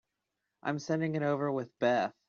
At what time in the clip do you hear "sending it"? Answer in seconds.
0.79-1.21